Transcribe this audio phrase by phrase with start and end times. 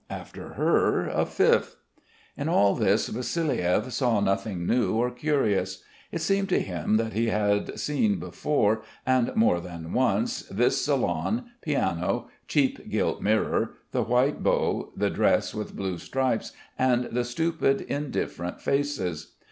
[0.09, 1.75] After her a fifth.
[2.35, 5.83] In all this Vassiliev saw nothing new or curious.
[6.11, 11.51] It seemed to him that he had seen before, and more than once, this salon,
[11.61, 17.81] piano, cheap gilt mirror, the white bow, the dress with blue stripes and the stupid,
[17.81, 19.33] indifferent faces.